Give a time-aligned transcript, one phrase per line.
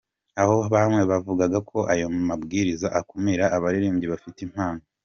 [0.41, 4.81] Aho bamwe bavugaga ko ayo mabwiriza akumira abaririmbyi bafite impano.